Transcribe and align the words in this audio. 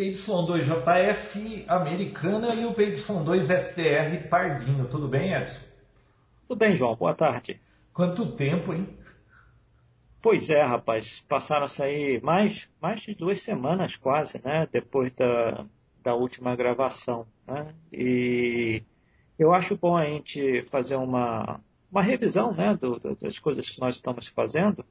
PY2JF 0.00 1.66
Americana 1.68 2.54
e 2.54 2.64
o 2.64 2.74
PY2STR 2.74 4.30
Pardinho. 4.30 4.88
Tudo 4.88 5.06
bem, 5.06 5.34
Edson? 5.34 5.60
Tudo 6.48 6.58
bem, 6.58 6.74
João. 6.74 6.96
Boa 6.96 7.14
tarde. 7.14 7.60
Quanto 7.92 8.34
tempo, 8.34 8.72
hein? 8.72 8.88
Pois 10.22 10.48
é, 10.48 10.62
rapaz. 10.62 11.20
Passaram-se 11.28 11.82
aí 11.82 12.18
mais, 12.22 12.66
mais 12.80 13.02
de 13.02 13.14
duas 13.14 13.42
semanas 13.42 13.94
quase, 13.96 14.40
né? 14.42 14.66
Depois 14.72 15.12
da, 15.12 15.66
da 16.02 16.14
última 16.14 16.56
gravação. 16.56 17.26
Né? 17.46 17.74
E 17.92 18.82
eu 19.38 19.52
acho 19.52 19.76
bom 19.76 19.98
a 19.98 20.06
gente 20.06 20.62
fazer 20.70 20.96
uma, 20.96 21.60
uma 21.92 22.02
revisão 22.02 22.54
né, 22.54 22.74
do, 22.74 22.98
do, 22.98 23.16
das 23.16 23.38
coisas 23.38 23.68
que 23.68 23.78
nós 23.78 23.96
estamos 23.96 24.28
fazendo 24.28 24.82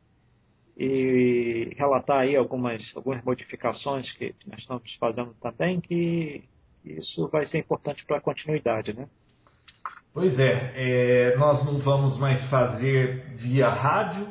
e 0.79 1.73
relatar 1.75 2.19
aí 2.19 2.37
algumas, 2.37 2.93
algumas 2.95 3.21
modificações 3.21 4.13
que 4.13 4.33
nós 4.47 4.61
estamos 4.61 4.95
fazendo 4.95 5.35
também, 5.41 5.81
que 5.81 6.41
isso 6.85 7.29
vai 7.29 7.45
ser 7.45 7.57
importante 7.57 8.05
para 8.05 8.15
a 8.15 8.21
continuidade, 8.21 8.93
né? 8.93 9.05
Pois 10.13 10.39
é, 10.39 10.71
é, 10.75 11.35
nós 11.35 11.65
não 11.65 11.77
vamos 11.79 12.17
mais 12.17 12.41
fazer 12.49 13.35
via 13.35 13.67
rádio 13.67 14.25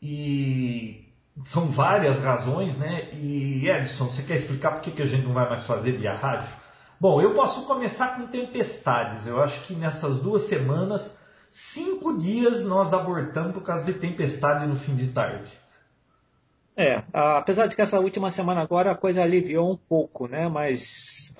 e 0.00 1.12
são 1.46 1.66
várias 1.68 2.22
razões, 2.22 2.78
né? 2.78 3.12
E 3.14 3.68
Edson, 3.68 4.06
você 4.06 4.22
quer 4.22 4.36
explicar 4.36 4.72
por 4.72 4.82
que, 4.82 4.92
que 4.92 5.02
a 5.02 5.06
gente 5.06 5.26
não 5.26 5.34
vai 5.34 5.48
mais 5.48 5.66
fazer 5.66 5.98
via 5.98 6.14
rádio? 6.14 6.48
Bom, 7.00 7.20
eu 7.20 7.34
posso 7.34 7.66
começar 7.66 8.16
com 8.16 8.28
tempestades. 8.28 9.26
Eu 9.26 9.42
acho 9.42 9.66
que 9.66 9.74
nessas 9.74 10.20
duas 10.22 10.42
semanas 10.42 11.18
cinco 11.50 12.16
dias 12.16 12.64
nós 12.64 12.92
abortamos 12.92 13.52
por 13.52 13.62
causa 13.62 13.84
de 13.84 13.98
tempestade 13.98 14.66
no 14.66 14.76
fim 14.76 14.94
de 14.94 15.08
tarde. 15.08 15.52
É, 16.76 17.04
apesar 17.12 17.66
de 17.66 17.76
que 17.76 17.82
essa 17.82 18.00
última 18.00 18.30
semana 18.30 18.62
agora 18.62 18.92
a 18.92 18.96
coisa 18.96 19.20
aliviou 19.22 19.70
um 19.70 19.76
pouco, 19.76 20.26
né? 20.26 20.48
Mas 20.48 21.34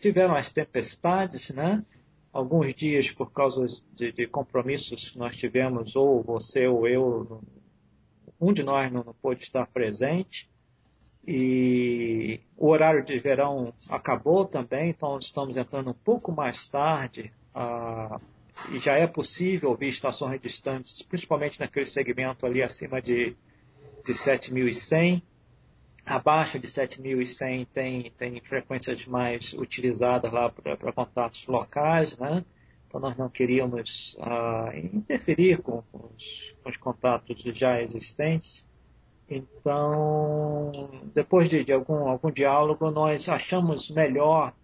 tiveram 0.00 0.34
as 0.34 0.50
tempestades, 0.50 1.50
né? 1.50 1.84
Alguns 2.32 2.74
dias 2.74 3.10
por 3.10 3.32
causa 3.32 3.66
de, 3.92 4.12
de, 4.12 4.26
compromissos 4.26 5.10
que 5.10 5.18
nós 5.18 5.36
tivemos, 5.36 5.96
ou 5.96 6.22
você 6.22 6.66
ou 6.66 6.86
eu, 6.86 7.42
um 8.40 8.52
de 8.52 8.62
nós 8.62 8.92
não, 8.92 9.02
não 9.02 9.14
pôde 9.14 9.42
estar 9.42 9.66
presente. 9.66 10.48
E 11.26 12.40
o 12.56 12.68
horário 12.68 13.04
de 13.04 13.18
verão 13.18 13.74
acabou 13.90 14.46
também, 14.46 14.90
então 14.90 15.18
estamos 15.18 15.58
entrando 15.58 15.90
um 15.90 15.94
pouco 15.94 16.32
mais 16.32 16.68
tarde. 16.70 17.32
Uh, 17.54 18.37
e 18.72 18.78
já 18.78 18.94
é 18.94 19.06
possível 19.06 19.70
ouvir 19.70 19.88
estações 19.88 20.40
distantes, 20.40 21.02
principalmente 21.02 21.60
naquele 21.60 21.86
segmento 21.86 22.44
ali 22.44 22.62
acima 22.62 23.00
de, 23.00 23.36
de 24.04 24.12
7.100. 24.12 25.22
Abaixo 26.04 26.58
de 26.58 26.66
7.100 26.66 27.66
tem, 27.72 28.10
tem 28.12 28.40
frequências 28.40 29.06
mais 29.06 29.52
utilizadas 29.52 30.32
lá 30.32 30.50
para 30.50 30.92
contatos 30.92 31.46
locais, 31.46 32.16
né? 32.18 32.44
Então 32.86 33.00
nós 33.00 33.16
não 33.16 33.28
queríamos 33.28 34.16
ah, 34.20 34.70
interferir 34.74 35.60
com, 35.60 35.82
com, 35.92 36.08
os, 36.14 36.56
com, 36.62 36.70
os, 36.70 36.76
contatos 36.78 37.42
já 37.54 37.82
existentes. 37.82 38.64
Então, 39.28 40.72
depois 41.12 41.50
de, 41.50 41.62
de 41.62 41.72
algum, 41.72 42.08
algum 42.08 42.30
diálogo, 42.30 42.90
nós 42.90 43.28
achamos 43.28 43.90
melhor 43.90 44.54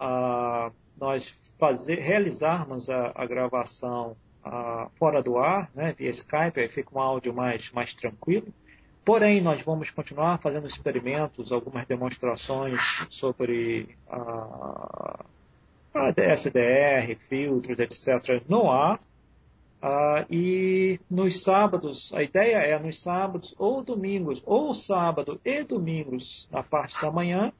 ah, 0.00 0.72
nós 0.98 1.28
fazer, 1.58 1.98
realizarmos 1.98 2.88
a, 2.88 3.12
a 3.14 3.26
gravação 3.26 4.16
a, 4.44 4.88
fora 4.98 5.22
do 5.22 5.38
ar, 5.38 5.70
né, 5.74 5.94
via 5.96 6.10
Skype, 6.10 6.60
aí 6.60 6.68
fica 6.68 6.96
um 6.96 7.00
áudio 7.00 7.32
mais, 7.32 7.70
mais 7.72 7.92
tranquilo. 7.94 8.48
Porém, 9.04 9.40
nós 9.40 9.62
vamos 9.62 9.90
continuar 9.90 10.38
fazendo 10.38 10.66
experimentos, 10.66 11.50
algumas 11.50 11.86
demonstrações 11.86 12.80
sobre 13.10 13.88
a, 14.08 15.24
a 15.94 16.08
SDR, 16.16 17.16
filtros, 17.28 17.78
etc., 17.80 18.42
no 18.48 18.70
ar. 18.70 19.00
Uh, 19.82 20.32
e 20.32 21.00
nos 21.10 21.42
sábados, 21.42 22.12
a 22.14 22.22
ideia 22.22 22.58
é 22.58 22.78
nos 22.78 23.02
sábados 23.02 23.52
ou 23.58 23.82
domingos, 23.82 24.40
ou 24.46 24.72
sábado 24.72 25.40
e 25.44 25.64
domingos, 25.64 26.48
na 26.52 26.62
parte 26.62 27.00
da 27.02 27.10
manhã, 27.10 27.52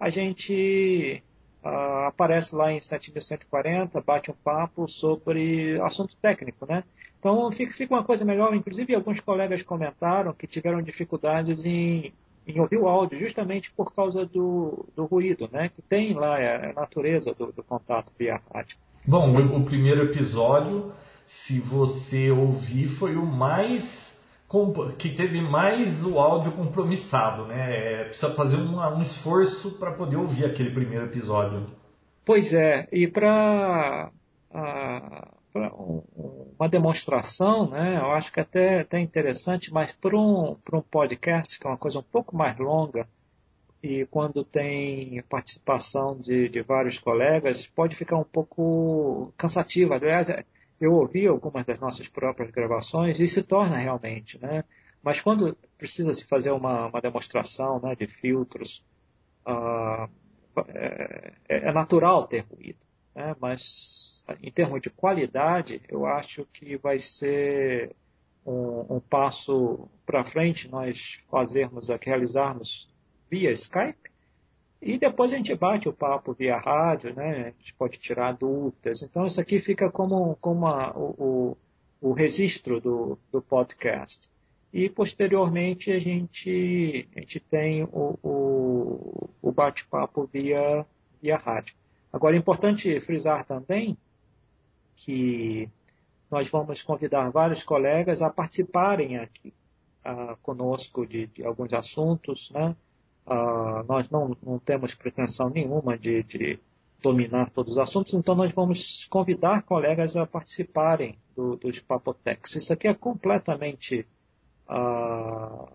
a 0.00 0.10
gente 0.10 1.22
uh, 1.64 2.06
aparece 2.06 2.54
lá 2.54 2.72
em 2.72 2.80
7140, 2.80 4.00
bate 4.00 4.30
um 4.30 4.34
papo 4.34 4.88
sobre 4.88 5.80
assunto 5.80 6.16
técnico, 6.16 6.66
né? 6.68 6.84
Então 7.18 7.50
fica, 7.52 7.72
fica 7.72 7.94
uma 7.94 8.04
coisa 8.04 8.24
melhor, 8.24 8.54
inclusive 8.54 8.94
alguns 8.94 9.20
colegas 9.20 9.62
comentaram 9.62 10.32
que 10.32 10.46
tiveram 10.46 10.82
dificuldades 10.82 11.64
em, 11.64 12.12
em 12.46 12.60
ouvir 12.60 12.78
o 12.78 12.88
áudio 12.88 13.18
justamente 13.18 13.70
por 13.72 13.94
causa 13.94 14.26
do, 14.26 14.86
do 14.96 15.04
ruído, 15.04 15.48
né? 15.52 15.68
Que 15.68 15.80
tem 15.82 16.14
lá, 16.14 16.38
é 16.38 16.70
a 16.70 16.72
natureza 16.72 17.32
do, 17.32 17.52
do 17.52 17.62
contato 17.62 18.12
via 18.18 18.40
rádio. 18.52 18.76
Bom, 19.06 19.30
o, 19.30 19.56
o 19.58 19.64
primeiro 19.64 20.02
episódio, 20.04 20.92
se 21.26 21.60
você 21.60 22.30
ouvir, 22.30 22.88
foi 22.88 23.16
o 23.16 23.24
mais 23.24 24.11
que 24.98 25.16
teve 25.16 25.40
mais 25.40 26.04
o 26.04 26.18
áudio 26.18 26.52
compromissado, 26.52 27.46
né? 27.46 28.02
É, 28.02 28.04
precisa 28.04 28.34
fazer 28.34 28.56
um, 28.56 28.78
um 28.78 29.00
esforço 29.00 29.78
para 29.78 29.92
poder 29.92 30.16
ouvir 30.16 30.44
aquele 30.44 30.70
primeiro 30.70 31.06
episódio. 31.06 31.66
Pois 32.24 32.52
é, 32.52 32.86
e 32.92 33.08
para 33.08 34.10
uma 36.58 36.68
demonstração, 36.68 37.70
né? 37.70 37.96
Eu 37.96 38.12
acho 38.12 38.32
que 38.32 38.40
até, 38.40 38.80
até 38.80 39.00
interessante, 39.00 39.72
mas 39.72 39.92
para 39.92 40.16
um, 40.16 40.56
um 40.72 40.82
podcast, 40.82 41.58
que 41.58 41.66
é 41.66 41.70
uma 41.70 41.78
coisa 41.78 41.98
um 41.98 42.04
pouco 42.04 42.36
mais 42.36 42.56
longa, 42.58 43.08
e 43.82 44.06
quando 44.06 44.44
tem 44.44 45.20
participação 45.28 46.16
de, 46.16 46.48
de 46.48 46.62
vários 46.62 46.98
colegas, 46.98 47.66
pode 47.66 47.96
ficar 47.96 48.16
um 48.16 48.24
pouco 48.24 49.32
cansativo. 49.36 49.92
Aliás, 49.92 50.30
é, 50.30 50.44
eu 50.82 50.94
ouvi 50.94 51.28
algumas 51.28 51.64
das 51.64 51.78
nossas 51.78 52.08
próprias 52.08 52.50
gravações 52.50 53.20
e 53.20 53.28
se 53.28 53.42
torna 53.42 53.76
realmente, 53.76 54.36
né? 54.42 54.64
Mas 55.00 55.20
quando 55.20 55.56
precisa 55.78 56.12
se 56.12 56.26
fazer 56.26 56.50
uma, 56.50 56.88
uma 56.88 57.00
demonstração 57.00 57.80
né, 57.80 57.94
de 57.94 58.08
filtros, 58.08 58.84
uh, 59.46 60.08
é, 60.68 61.32
é, 61.48 61.72
natural 61.72 62.26
ter 62.26 62.40
ruído, 62.40 62.80
né? 63.14 63.34
Mas 63.40 64.24
em 64.40 64.50
termos 64.50 64.80
de 64.80 64.90
qualidade, 64.90 65.80
eu 65.88 66.04
acho 66.04 66.44
que 66.52 66.76
vai 66.76 66.98
ser 66.98 67.94
um, 68.44 68.96
um 68.96 69.00
passo 69.00 69.88
para 70.04 70.24
frente 70.24 70.68
nós 70.68 71.16
fazermos, 71.30 71.88
realizarmos 72.00 72.88
via 73.30 73.52
Skype 73.52 74.01
e 74.82 74.98
depois 74.98 75.32
a 75.32 75.36
gente 75.36 75.54
bate 75.54 75.88
o 75.88 75.92
papo 75.92 76.32
via 76.34 76.58
rádio, 76.58 77.14
né? 77.14 77.42
A 77.42 77.50
gente 77.50 77.72
pode 77.74 77.98
tirar 77.98 78.32
dúvidas. 78.32 79.00
Então 79.00 79.24
isso 79.24 79.40
aqui 79.40 79.60
fica 79.60 79.88
como, 79.88 80.36
como 80.40 80.66
a, 80.66 80.90
o, 80.90 81.56
o 82.00 82.12
registro 82.12 82.80
do, 82.80 83.16
do 83.30 83.40
podcast. 83.40 84.28
E 84.72 84.90
posteriormente 84.90 85.92
a 85.92 86.00
gente, 86.00 87.08
a 87.14 87.20
gente 87.20 87.38
tem 87.38 87.84
o, 87.84 88.18
o, 88.24 89.30
o 89.40 89.52
bate-papo 89.52 90.28
via, 90.32 90.84
via 91.22 91.36
rádio. 91.36 91.76
Agora 92.12 92.34
é 92.34 92.38
importante 92.38 92.98
frisar 93.00 93.44
também 93.44 93.96
que 94.96 95.68
nós 96.28 96.48
vamos 96.48 96.82
convidar 96.82 97.30
vários 97.30 97.62
colegas 97.62 98.20
a 98.20 98.30
participarem 98.30 99.18
aqui 99.18 99.54
uh, 100.04 100.36
conosco 100.42 101.06
de, 101.06 101.28
de 101.28 101.44
alguns 101.44 101.72
assuntos, 101.72 102.50
né? 102.50 102.74
Uh, 103.26 103.84
nós 103.88 104.10
não, 104.10 104.36
não, 104.42 104.58
temos 104.58 104.94
pretensão 104.94 105.48
nenhuma 105.48 105.96
de, 105.96 106.24
de, 106.24 106.58
dominar 107.00 107.50
todos 107.50 107.72
os 107.72 107.78
assuntos, 107.78 108.14
então 108.14 108.34
nós 108.34 108.52
vamos 108.52 109.06
convidar 109.10 109.62
colegas 109.62 110.16
a 110.16 110.26
participarem 110.26 111.18
do, 111.36 111.56
dos 111.56 111.80
Papotex. 111.80 112.56
Isso 112.56 112.72
aqui 112.72 112.88
é 112.88 112.94
completamente 112.94 114.06
uh, 114.68 115.68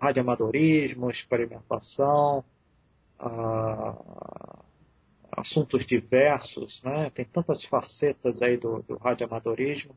radioamadorismo, 0.00 1.10
experimentação, 1.10 2.44
uh, 3.20 4.64
assuntos 5.32 5.84
diversos, 5.84 6.82
né? 6.82 7.10
tem 7.10 7.24
tantas 7.24 7.64
facetas 7.64 8.42
aí 8.42 8.56
do, 8.56 8.82
do 8.82 8.96
radioamadorismo, 8.96 9.94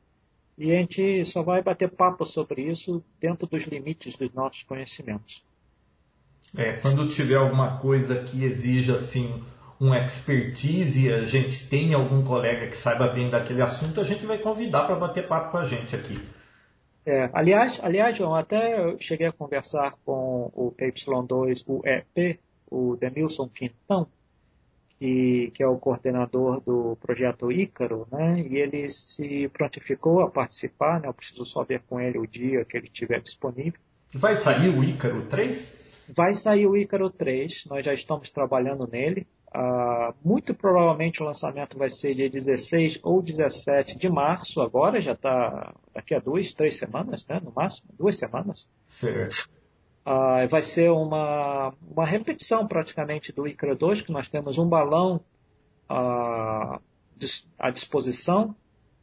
e 0.57 0.71
a 0.71 0.75
gente 0.75 1.23
só 1.25 1.41
vai 1.41 1.63
bater 1.63 1.89
papo 1.89 2.25
sobre 2.25 2.63
isso 2.63 3.03
dentro 3.19 3.47
dos 3.47 3.63
limites 3.63 4.17
dos 4.17 4.33
nossos 4.33 4.63
conhecimentos. 4.63 5.43
É, 6.57 6.73
quando 6.73 7.07
tiver 7.09 7.35
alguma 7.35 7.77
coisa 7.79 8.23
que 8.23 8.43
exija 8.43 8.95
assim 8.95 9.43
um 9.79 9.93
expertise 9.93 11.11
a 11.13 11.23
gente 11.23 11.69
tem 11.69 11.93
algum 11.93 12.23
colega 12.23 12.67
que 12.67 12.77
saiba 12.77 13.07
bem 13.07 13.29
daquele 13.29 13.61
assunto, 13.61 14.01
a 14.01 14.03
gente 14.03 14.25
vai 14.25 14.37
convidar 14.39 14.85
para 14.85 14.95
bater 14.95 15.27
papo 15.27 15.51
com 15.51 15.57
a 15.57 15.65
gente 15.65 15.95
aqui. 15.95 16.19
É, 17.05 17.29
aliás, 17.33 17.79
aliás, 17.81 18.17
João, 18.17 18.35
até 18.35 18.77
eu 18.77 18.99
cheguei 18.99 19.27
a 19.27 19.31
conversar 19.31 19.93
com 20.05 20.51
o 20.53 20.73
PY2, 20.77 21.63
o 21.65 21.81
EP, 21.87 22.39
o 22.69 22.97
Demilson 22.97 23.47
Quintão, 23.47 24.05
que, 24.99 25.51
que 25.55 25.63
é 25.63 25.67
o 25.67 25.77
coordenador 25.77 26.61
do 26.61 26.97
projeto 27.01 27.51
Ícaro, 27.51 28.05
né? 28.11 28.41
E 28.41 28.57
ele 28.57 28.89
se 28.89 29.49
prontificou 29.49 30.21
a 30.21 30.29
participar, 30.29 30.99
né? 30.99 31.07
Eu 31.07 31.13
preciso 31.13 31.45
só 31.45 31.63
ver 31.63 31.81
com 31.87 31.99
ele 31.99 32.19
o 32.19 32.27
dia 32.27 32.65
que 32.65 32.77
ele 32.77 32.87
estiver 32.87 33.21
disponível. 33.21 33.79
Vai 34.13 34.35
sair 34.35 34.67
o 34.69 34.83
Ícaro 34.83 35.25
3? 35.27 35.88
Vai 36.15 36.33
sair 36.33 36.65
o 36.65 36.75
Ícaro 36.75 37.09
3, 37.09 37.65
nós 37.67 37.85
já 37.85 37.93
estamos 37.93 38.29
trabalhando 38.29 38.87
nele. 38.87 39.27
Uh, 39.55 40.13
muito 40.23 40.53
provavelmente 40.53 41.21
o 41.21 41.25
lançamento 41.25 41.77
vai 41.77 41.89
ser 41.89 42.13
dia 42.13 42.29
16 42.29 42.99
ou 43.03 43.21
17 43.21 43.97
de 43.97 44.07
março, 44.07 44.61
agora 44.61 44.99
já 45.01 45.13
está 45.13 45.73
daqui 45.93 46.13
a 46.13 46.19
duas, 46.19 46.53
três 46.53 46.77
semanas, 46.77 47.25
né, 47.27 47.39
no 47.43 47.51
máximo, 47.51 47.89
duas 47.97 48.17
semanas. 48.17 48.69
Certo. 48.87 49.49
Uh, 50.05 50.47
vai 50.49 50.61
ser 50.61 50.91
uma, 50.91 51.73
uma 51.81 52.05
repetição 52.05 52.67
praticamente 52.67 53.31
do 53.31 53.47
Icaro 53.47 53.75
2, 53.75 54.01
que 54.01 54.11
nós 54.11 54.27
temos 54.27 54.57
um 54.57 54.67
balão 54.67 55.19
uh, 55.89 56.79
à 57.57 57.69
disposição, 57.71 58.55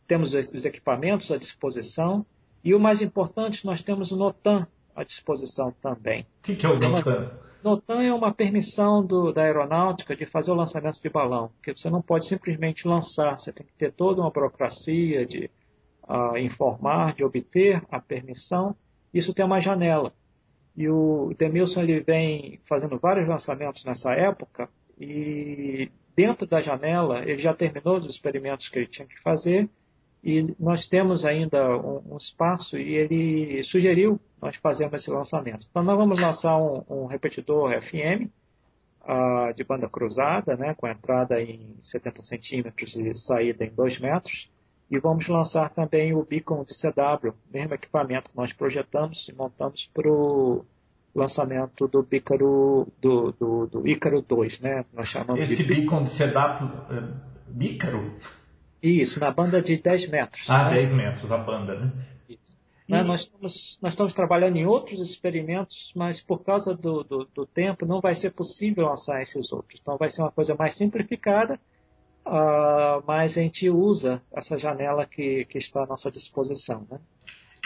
temos 0.07 0.33
os 0.33 0.65
equipamentos 0.65 1.31
à 1.33 1.37
disposição, 1.37 2.25
e 2.65 2.75
o 2.75 2.81
mais 2.81 3.01
importante, 3.01 3.65
nós 3.65 3.83
temos 3.83 4.11
o 4.11 4.17
NOTAM 4.17 4.67
à 4.97 5.05
disposição 5.05 5.73
também. 5.83 6.23
O 6.41 6.43
que, 6.43 6.57
que 6.57 6.67
é 6.67 6.69
o 6.69 6.79
NOTAM? 6.79 7.31
NOTAM 7.63 8.03
é 8.03 8.15
uma 8.15 8.33
permissão 8.33 9.05
do, 9.05 9.33
da 9.33 9.43
aeronáutica 9.43 10.17
de 10.17 10.25
fazer 10.25 10.51
o 10.51 10.55
lançamento 10.55 11.01
de 11.01 11.09
balão, 11.09 11.51
que 11.63 11.73
você 11.73 11.91
não 11.91 12.01
pode 12.01 12.27
simplesmente 12.27 12.89
lançar, 12.89 13.39
você 13.39 13.53
tem 13.53 13.67
que 13.67 13.75
ter 13.75 13.93
toda 13.93 14.21
uma 14.21 14.31
burocracia 14.31 15.27
de 15.27 15.51
uh, 16.09 16.39
informar, 16.39 17.13
de 17.13 17.25
obter 17.25 17.83
a 17.91 18.01
permissão. 18.01 18.75
Isso 19.13 19.35
tem 19.35 19.45
uma 19.45 19.61
janela. 19.61 20.13
E 20.77 20.89
o 20.89 21.35
Demilson 21.39 21.83
ele 21.83 22.01
vem 22.01 22.61
fazendo 22.69 22.99
vários 22.99 23.29
lançamentos 23.29 23.85
nessa 23.85 24.13
época 24.13 24.69
e 24.99 25.91
dentro 26.15 26.47
da 26.47 26.61
janela 26.61 27.23
ele 27.23 27.39
já 27.39 27.55
terminou 27.55 27.99
os 27.99 28.07
experimentos 28.07 28.69
que 28.69 28.79
ele 28.79 28.87
tinha 28.87 29.09
que 29.09 29.21
fazer 29.23 29.69
e 30.27 30.57
nós 30.59 30.89
temos 30.89 31.25
ainda 31.25 31.77
um, 31.79 32.15
um 32.15 32.17
espaço 32.17 32.77
e 32.77 32.97
ele 32.97 33.63
sugeriu 33.63 34.19
nós 34.43 34.57
fazermos 34.57 35.01
esse 35.01 35.09
lançamento. 35.09 35.65
Então 35.71 35.85
nós 35.85 35.97
vamos 35.97 36.21
lançar 36.21 36.57
um, 36.57 36.83
um 36.91 37.07
repetidor 37.07 37.81
FM 37.81 38.27
uh, 39.03 39.55
de 39.55 39.63
banda 39.63 39.89
cruzada, 39.89 40.57
né, 40.57 40.75
com 40.75 40.89
entrada 40.89 41.41
em 41.41 41.77
70 41.81 42.23
centímetros 42.25 42.97
e 42.97 43.15
saída 43.15 43.65
em 43.65 43.71
2 43.71 44.01
metros. 44.01 44.51
E 44.91 44.99
vamos 44.99 45.29
lançar 45.29 45.71
também 45.71 46.13
o 46.13 46.25
beacon 46.25 46.65
de 46.65 46.75
CW, 46.75 47.33
mesmo 47.55 47.75
equipamento 47.75 48.29
que 48.29 48.37
nós 48.37 48.53
projetamos 48.53 49.29
e 49.29 49.33
montamos 49.33 49.89
para 49.95 50.11
o 50.11 50.65
lançamento 51.15 51.87
do 51.87 52.03
Bícaro, 52.03 52.89
do, 53.01 53.31
do, 53.31 53.67
do 53.69 53.89
Ícaro 53.89 54.23
2, 54.23 54.61
né? 54.61 54.85
Nós 54.93 55.07
chamamos 55.07 55.49
Esse 55.49 55.63
de... 55.63 55.73
beacon 55.73 56.03
de 56.03 56.11
CW, 56.11 56.97
é, 56.97 57.15
Bícaro? 57.47 58.13
Isso, 58.83 59.19
na 59.21 59.31
banda 59.31 59.61
de 59.61 59.77
10 59.79 60.09
metros. 60.09 60.49
Ah, 60.49 60.71
né? 60.71 60.75
10 60.77 60.95
metros 60.95 61.33
a 61.33 61.39
banda, 61.39 61.79
né? 61.79 61.93
E... 62.29 62.39
Né, 62.89 63.03
nós, 63.03 63.23
estamos, 63.23 63.79
nós 63.83 63.93
estamos 63.95 64.13
trabalhando 64.13 64.57
em 64.57 64.67
outros 64.67 65.01
experimentos, 65.01 65.93
mas 65.97 66.21
por 66.21 66.45
causa 66.45 66.75
do, 66.75 67.03
do, 67.03 67.25
do 67.35 67.47
tempo 67.47 67.85
não 67.85 68.01
vai 68.01 68.15
ser 68.15 68.31
possível 68.31 68.87
lançar 68.87 69.21
esses 69.21 69.53
outros. 69.53 69.81
Então 69.81 69.97
vai 69.97 70.09
ser 70.09 70.23
uma 70.23 70.31
coisa 70.31 70.55
mais 70.55 70.75
simplificada 70.75 71.59
uh, 72.27 73.03
mas 73.07 73.39
a 73.39 73.41
gente 73.41 73.71
usa 73.71 74.21
essa 74.35 74.59
janela 74.59 75.07
que, 75.07 75.45
que 75.47 75.59
está 75.59 75.85
à 75.85 75.87
nossa 75.87 76.11
disposição. 76.11 76.87
Né? 76.91 76.99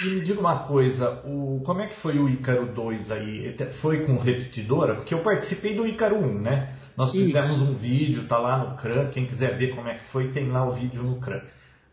E 0.05 0.15
me 0.15 0.21
diga 0.21 0.41
uma 0.41 0.67
coisa, 0.67 1.23
o, 1.27 1.61
como 1.65 1.81
é 1.81 1.89
que 1.89 1.97
foi 1.97 2.19
o 2.19 2.29
Ícaro 2.29 2.67
2 2.67 3.11
aí? 3.11 3.57
Foi 3.81 4.07
com 4.07 4.19
repetidora? 4.19 4.95
Porque 4.97 5.15
eu 5.15 5.23
participei 5.23 5.75
do 5.75 5.87
Ícaro 5.87 6.17
1, 6.17 6.41
né? 6.41 6.77
Nós 7.01 7.13
fizemos 7.13 7.63
um 7.63 7.73
vídeo, 7.73 8.29
tá 8.29 8.37
lá 8.37 8.59
no 8.59 8.77
CRAN, 8.77 9.09
quem 9.09 9.25
quiser 9.25 9.57
ver 9.57 9.75
como 9.75 9.89
é 9.89 9.95
que 9.95 10.05
foi, 10.11 10.33
tem 10.33 10.51
lá 10.51 10.69
o 10.69 10.73
vídeo 10.75 11.03
no 11.03 11.19
CRAN. 11.19 11.41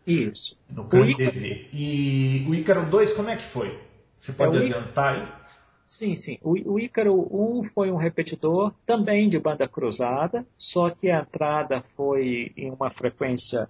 Isso. 0.06 0.54
No 0.68 0.84
CRAN 0.84 1.14
TV. 1.14 1.66
E 1.72 2.44
o 2.46 2.54
Ícaro 2.54 2.90
2, 2.90 3.14
como 3.14 3.30
é 3.30 3.36
que 3.36 3.44
foi? 3.44 3.80
Você 4.18 4.34
pode 4.34 4.58
é, 4.58 4.60
adiantar 4.60 5.14
aí? 5.14 5.28
Sim, 5.88 6.14
sim. 6.14 6.38
O, 6.42 6.74
o 6.74 6.78
Ícaro 6.78 7.26
1 7.32 7.64
foi 7.72 7.90
um 7.90 7.96
repetidor 7.96 8.74
também 8.84 9.30
de 9.30 9.38
banda 9.38 9.66
cruzada, 9.66 10.44
só 10.58 10.90
que 10.90 11.10
a 11.10 11.20
entrada 11.20 11.82
foi 11.96 12.52
em 12.54 12.70
uma 12.70 12.90
frequência 12.90 13.66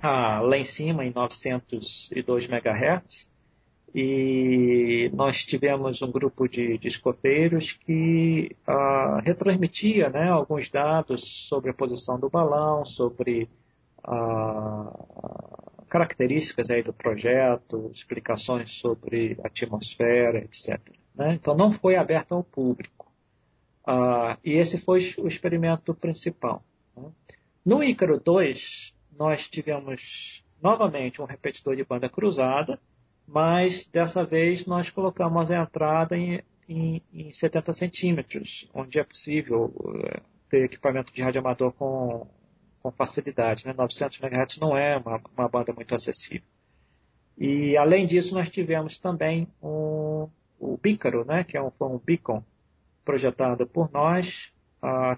ah, 0.00 0.40
lá 0.40 0.56
em 0.56 0.64
cima, 0.64 1.04
em 1.04 1.12
902 1.12 2.48
MHz, 2.48 3.30
e 3.94 5.10
nós 5.12 5.38
tivemos 5.38 6.00
um 6.02 6.10
grupo 6.10 6.48
de, 6.48 6.78
de 6.78 6.88
escoteiros 6.88 7.72
que 7.72 8.56
ah, 8.66 9.20
retransmitia 9.24 10.08
né, 10.08 10.28
alguns 10.30 10.70
dados 10.70 11.48
sobre 11.48 11.70
a 11.70 11.74
posição 11.74 12.18
do 12.18 12.30
balão, 12.30 12.84
sobre 12.84 13.48
ah, 14.04 14.92
características 15.88 16.70
aí 16.70 16.82
do 16.82 16.92
projeto, 16.92 17.90
explicações 17.92 18.70
sobre 18.80 19.36
atmosfera, 19.42 20.38
etc. 20.38 20.78
Né? 21.14 21.34
Então 21.34 21.56
não 21.56 21.72
foi 21.72 21.96
aberto 21.96 22.32
ao 22.32 22.44
público. 22.44 23.10
Ah, 23.84 24.38
e 24.44 24.52
esse 24.52 24.78
foi 24.78 25.00
o 25.18 25.26
experimento 25.26 25.92
principal. 25.94 26.62
Né? 26.96 27.10
No 27.64 27.82
Ícaro 27.82 28.20
2, 28.20 28.94
nós 29.18 29.48
tivemos 29.48 30.44
novamente 30.62 31.20
um 31.20 31.24
repetidor 31.24 31.74
de 31.74 31.84
banda 31.84 32.08
cruzada, 32.08 32.78
mas 33.32 33.86
dessa 33.86 34.24
vez 34.24 34.66
nós 34.66 34.90
colocamos 34.90 35.50
a 35.50 35.62
entrada 35.62 36.16
em, 36.16 36.42
em, 36.68 37.02
em 37.12 37.32
70 37.32 37.72
centímetros, 37.72 38.68
onde 38.74 38.98
é 38.98 39.04
possível 39.04 39.72
eh, 40.04 40.20
ter 40.48 40.64
equipamento 40.64 41.12
de 41.12 41.22
radioamador 41.22 41.72
com 41.72 42.26
com 42.82 42.90
facilidade. 42.90 43.66
Né? 43.66 43.74
900 43.76 44.20
MHz 44.20 44.58
não 44.58 44.76
é 44.76 44.96
uma, 44.96 45.20
uma, 45.36 45.48
banda 45.48 45.72
muito 45.72 45.94
acessível. 45.94 46.46
E 47.38 47.76
além 47.76 48.06
disso, 48.06 48.34
nós 48.34 48.48
tivemos 48.48 48.98
também 48.98 49.46
um, 49.62 50.28
o 50.58 50.78
Bícaro, 50.82 51.24
né? 51.24 51.44
que 51.44 51.56
é 51.56 51.62
um, 51.62 51.70
um 51.80 51.98
beacon 51.98 52.42
projetado 53.04 53.66
por 53.66 53.90
nós, 53.92 54.52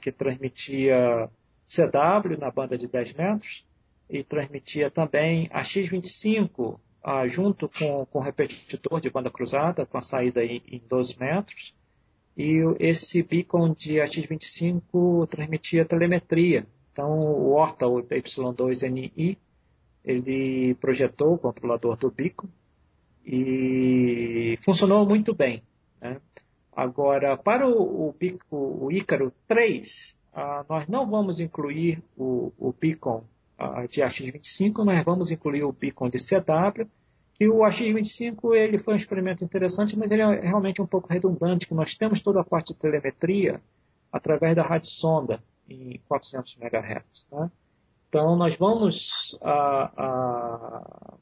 que 0.00 0.10
transmitia 0.10 1.30
CW 1.68 2.36
na 2.38 2.50
banda 2.50 2.76
de 2.76 2.88
10 2.88 3.14
metros 3.14 3.64
e 4.10 4.24
transmitia 4.24 4.90
também 4.90 5.48
a 5.52 5.62
X25 5.62 6.78
uh, 7.04 7.28
junto 7.28 7.68
com, 7.68 8.06
com 8.06 8.18
o 8.18 8.22
repetidor 8.22 9.00
de 9.00 9.10
banda 9.10 9.30
cruzada, 9.30 9.86
com 9.86 9.98
a 9.98 10.02
saída 10.02 10.44
em, 10.44 10.62
em 10.66 10.82
12 10.88 11.18
metros. 11.18 11.74
E 12.36 12.60
esse 12.78 13.22
beacon 13.22 13.74
de 13.74 13.96
AX25 13.96 15.28
transmitia 15.28 15.84
telemetria 15.84 16.66
então, 16.92 17.10
o 17.10 17.52
Horta, 17.52 17.86
o 17.86 18.02
Y2NI, 18.02 19.38
ele 20.04 20.74
projetou 20.74 21.34
o 21.34 21.38
controlador 21.38 21.96
do 21.96 22.10
bico 22.10 22.48
e 23.24 24.58
funcionou 24.62 25.06
muito 25.06 25.34
bem. 25.34 25.62
Né? 26.00 26.20
Agora, 26.70 27.36
para 27.36 27.66
o, 27.66 28.10
o, 28.10 28.14
o 28.50 28.92
Ícaro 28.92 29.32
3, 29.48 30.14
ah, 30.34 30.66
nós 30.68 30.86
não 30.86 31.08
vamos 31.08 31.40
incluir 31.40 32.02
o, 32.16 32.52
o 32.58 32.74
beacon 32.78 33.24
ah, 33.24 33.31
de 33.88 34.02
AX25, 34.02 34.84
nós 34.84 35.04
vamos 35.04 35.30
incluir 35.30 35.64
o 35.64 35.72
beacon 35.72 36.08
de 36.08 36.18
CW, 36.18 36.86
que 37.34 37.48
o 37.48 37.58
AX25 37.58 38.54
ele 38.54 38.78
foi 38.78 38.94
um 38.94 38.96
experimento 38.96 39.44
interessante, 39.44 39.98
mas 39.98 40.10
ele 40.10 40.22
é 40.22 40.40
realmente 40.40 40.80
um 40.80 40.86
pouco 40.86 41.12
redundante, 41.12 41.66
que 41.66 41.74
nós 41.74 41.94
temos 41.94 42.22
toda 42.22 42.40
a 42.40 42.44
parte 42.44 42.72
de 42.72 42.78
telemetria 42.78 43.60
através 44.12 44.54
da 44.54 44.62
rádio 44.62 44.90
sonda 44.90 45.42
em 45.68 46.00
400 46.06 46.56
MHz. 46.60 47.26
Né? 47.32 47.50
Então, 48.08 48.36
nós 48.36 48.54
vamos 48.56 49.38
a, 49.40 49.92
a 49.96 51.14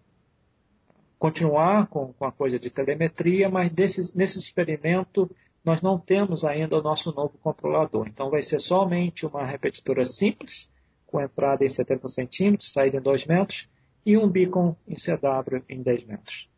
continuar 1.18 1.86
com, 1.86 2.12
com, 2.12 2.24
a 2.24 2.32
coisa 2.32 2.58
de 2.58 2.68
telemetria, 2.68 3.48
mas 3.48 3.70
desse, 3.70 4.16
nesse 4.16 4.38
experimento 4.38 5.30
nós 5.64 5.80
não 5.82 5.98
temos 5.98 6.42
ainda 6.42 6.78
o 6.78 6.82
nosso 6.82 7.12
novo 7.12 7.38
controlador. 7.38 8.08
Então, 8.08 8.30
vai 8.30 8.42
ser 8.42 8.58
somente 8.58 9.24
uma 9.24 9.44
repetidora 9.44 10.04
simples, 10.04 10.70
com 11.10 11.20
entrada 11.20 11.64
em 11.64 11.68
70 11.68 12.08
centímetros, 12.08 12.72
saída 12.72 12.98
em 12.98 13.02
2 13.02 13.26
metros, 13.26 13.68
e 14.04 14.16
um 14.16 14.28
beacon 14.28 14.76
em 14.86 14.94
CW 14.94 15.62
em 15.68 15.82
10 15.82 16.04
metros. 16.04 16.48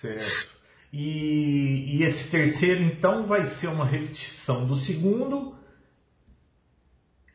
Certo. 0.00 0.50
E, 0.92 1.98
e, 1.98 2.02
esse 2.02 2.30
terceiro, 2.30 2.82
então, 2.82 3.26
vai 3.26 3.44
ser 3.44 3.68
uma 3.68 3.86
repetição 3.86 4.66
do 4.66 4.74
segundo, 4.76 5.54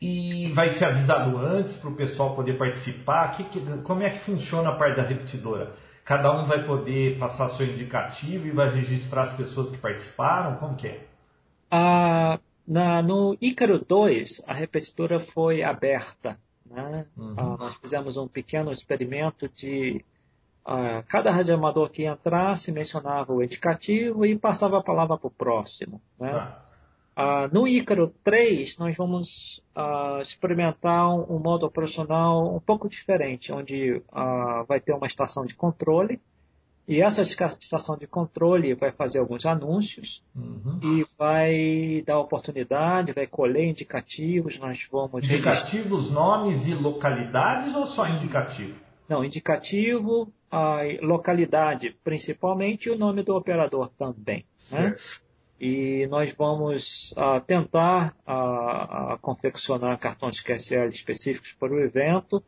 e 0.01 0.51
vai 0.53 0.71
ser 0.71 0.85
avisado 0.85 1.37
antes 1.37 1.77
para 1.77 1.89
o 1.89 1.95
pessoal 1.95 2.35
poder 2.35 2.57
participar? 2.57 3.35
Que, 3.35 3.43
que, 3.45 3.77
como 3.83 4.03
é 4.03 4.09
que 4.09 4.19
funciona 4.19 4.69
a 4.69 4.75
parte 4.75 4.97
da 4.97 5.03
repetidora? 5.03 5.73
Cada 6.03 6.31
um 6.39 6.45
vai 6.45 6.63
poder 6.63 7.17
passar 7.17 7.49
seu 7.51 7.65
indicativo 7.65 8.45
e 8.45 8.51
vai 8.51 8.71
registrar 8.75 9.23
as 9.23 9.33
pessoas 9.33 9.71
que 9.71 9.77
participaram? 9.77 10.57
Como 10.57 10.75
que 10.75 10.87
é? 10.87 11.07
Ah, 11.71 12.39
na, 12.67 13.01
no 13.01 13.37
Ícaro 13.41 13.79
2, 13.79 14.43
a 14.45 14.53
repetidora 14.53 15.19
foi 15.19 15.63
aberta. 15.63 16.39
Né? 16.65 17.05
Uhum. 17.15 17.33
Ah, 17.37 17.57
nós 17.57 17.75
fizemos 17.75 18.17
um 18.17 18.27
pequeno 18.27 18.71
experimento 18.71 19.47
de 19.49 20.03
ah, 20.65 21.03
cada 21.07 21.31
radioamador 21.31 21.89
que 21.89 22.07
entrasse 22.07 22.71
mencionava 22.71 23.31
o 23.33 23.43
indicativo 23.43 24.25
e 24.25 24.37
passava 24.37 24.79
a 24.79 24.83
palavra 24.83 25.17
para 25.17 25.27
o 25.27 25.31
próximo. 25.31 26.01
Né? 26.19 26.31
Tá. 26.31 26.65
Uh, 27.17 27.47
no 27.53 27.65
Ícaro 27.65 28.09
3, 28.25 28.77
nós 28.77 28.97
vamos 28.97 29.63
uh, 29.73 30.19
experimentar 30.19 31.07
um, 31.07 31.37
um, 31.37 31.39
modo 31.39 31.65
operacional 31.65 32.53
um 32.53 32.59
pouco 32.59 32.89
diferente, 32.89 33.53
onde 33.53 33.93
uh, 33.93 34.65
vai 34.67 34.81
ter 34.81 34.93
uma 34.93 35.07
estação 35.07 35.45
de 35.45 35.55
controle 35.55 36.19
E 36.87 37.01
essa 37.01 37.23
estação 37.23 37.97
de 37.97 38.05
controle 38.05 38.75
vai 38.75 38.91
fazer 38.91 39.17
alguns 39.19 39.45
anúncios 39.45 40.23
Uhum. 40.35 40.79
e 40.83 41.05
vai 41.17 42.03
dar 42.05 42.19
oportunidade, 42.19 43.11
vai 43.11 43.25
colher 43.25 43.65
indicativos, 43.65 44.59
nós 44.59 44.87
vamos... 44.91 45.25
Indicativos, 45.25 46.11
nomes 46.11 46.67
e 46.67 46.75
localidades 46.75 47.75
ou 47.75 47.87
só 47.87 48.07
indicativo? 48.07 48.75
Não, 49.09 49.23
indicativo, 49.23 50.31
a 50.51 50.81
localidade 51.01 51.95
principalmente 52.03 52.87
e 52.87 52.91
o 52.91 52.97
nome 52.97 53.23
do 53.23 53.35
operador 53.35 53.89
também. 53.97 54.45
Né? 54.71 54.95
E 55.59 56.05
nós 56.07 56.33
vamos 56.33 57.13
ah, 57.17 57.39
tentar 57.39 58.15
ah, 58.25 59.13
ah, 59.13 59.17
confeccionar 59.21 59.97
cartões 59.97 60.41
QSL 60.41 60.89
específicos 60.89 61.53
para 61.53 61.73
o 61.73 61.79
evento 61.79 62.43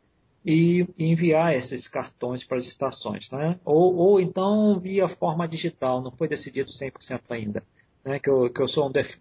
e 0.48 0.88
enviar 0.98 1.54
esses 1.54 1.90
cartões 1.90 2.46
para 2.46 2.58
as 2.58 2.66
estações. 2.66 3.30
Né? 3.30 3.60
Ou, 3.66 3.94
ou 3.94 4.22
então 4.22 4.80
via 4.80 5.10
forma 5.10 5.46
digital, 5.46 6.02
não 6.02 6.10
foi 6.10 6.30
decidido 6.30 6.70
100% 6.72 7.20
ainda. 7.30 7.62
Né? 8.06 8.18
Que, 8.18 8.30
eu, 8.30 8.50
que 8.50 8.62
eu 8.62 8.68
sou 8.68 8.88
um 8.88 8.92
def... 8.92 9.18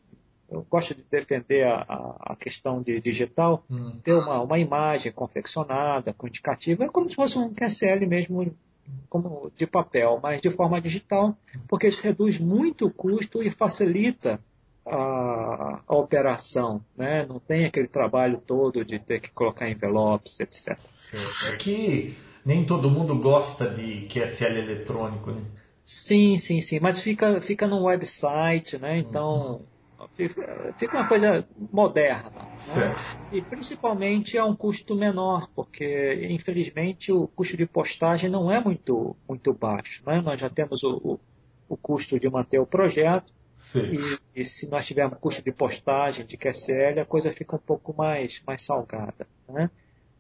eu 0.49 0.65
gosto 0.71 0.95
de 0.95 1.03
defender 1.11 1.67
a, 1.67 2.15
a, 2.21 2.37
questão 2.37 2.81
de 2.81 3.01
digital, 3.01 3.65
Hum. 3.69 3.99
ter 4.05 4.13
uma, 4.13 4.41
uma 4.41 4.59
imagem 4.61 5.11
confeccionada 5.11 6.13
com 6.13 6.29
indicativo, 6.29 6.85
é 6.85 6.89
como 6.89 7.11
se 7.11 7.17
fosse 7.17 7.37
um 7.37 7.53
QSL 7.53 8.07
mesmo 8.07 8.55
como 9.09 9.51
de 9.57 9.67
papel, 9.67 10.21
mas 10.23 10.41
de 10.41 10.49
forma 10.49 10.81
digital, 10.81 11.37
porque 11.67 11.89
isso 11.89 12.01
reduz 12.01 12.39
muito 12.39 12.87
o 12.87 12.93
custo 12.93 13.43
e 13.43 13.51
facilita 13.51 14.39
a, 14.87 15.81
a 15.87 15.97
operação, 15.97 16.81
né? 16.97 17.27
Não 17.27 17.41
tem 17.41 17.65
aquele 17.65 17.89
trabalho 17.89 18.41
todo 18.47 18.85
de 18.85 18.99
ter 18.99 19.21
que 19.21 19.31
colocar 19.31 19.69
envelopes, 19.69 20.39
etc. 20.41 20.79
Certo. 21.11 21.55
É 21.55 21.57
que 21.57 22.17
nem 22.45 22.65
todo 22.65 22.89
mundo 22.89 23.19
gosta 23.19 23.69
de 23.69 24.07
QSL 24.07 24.59
eletrônico, 24.59 25.33
né? 25.33 25.43
Sim, 25.85 26.37
sim, 26.37 26.61
sim, 26.61 26.81
mas 26.81 27.01
fica, 27.01 27.41
fica 27.41 27.67
no 27.67 27.85
website, 27.85 28.79
né? 28.79 28.99
Então 28.99 29.63
fica, 30.17 30.75
fica 30.79 30.97
uma 30.97 31.09
coisa 31.09 31.47
moderna. 31.73 32.49
Né? 32.75 32.95
E 33.33 33.43
principalmente 33.43 34.37
é 34.37 34.45
um 34.45 34.55
custo 34.55 34.95
menor, 34.95 35.49
porque 35.55 36.29
infelizmente 36.31 37.13
o 37.13 37.27
custo 37.29 37.57
de 37.57 37.67
postagem 37.67 38.31
não 38.31 38.51
é 38.51 38.63
muito, 38.63 39.17
muito 39.29 39.53
baixo. 39.53 40.03
Né? 40.07 40.21
Nós 40.21 40.41
já 40.41 40.51
temos 40.51 40.83
o, 40.83 40.91
o, 41.05 41.21
o 41.69 41.77
custo 41.77 42.19
de 42.19 42.29
manter 42.29 42.59
o 42.61 42.67
projeto, 42.67 43.33
E, 44.35 44.41
e 44.41 44.45
se 44.45 44.69
nós 44.69 44.87
tivermos 44.87 45.19
custo 45.19 45.43
de 45.43 45.53
postagem, 45.53 46.27
de 46.27 46.37
QSL, 46.37 47.01
a 47.01 47.05
coisa 47.05 47.31
fica 47.31 47.57
um 47.57 47.61
pouco 47.61 47.95
mais, 47.97 48.43
mais 48.47 48.65
salgada. 48.65 49.27
Né? 49.49 49.71